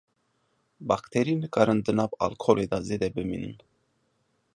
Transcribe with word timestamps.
Bakterî 0.89 1.33
nikarin 1.41 1.79
di 1.85 1.93
nav 1.97 2.11
alkolê 2.25 2.65
de 2.71 2.79
zêde 2.87 3.09
bimînin. 3.15 3.55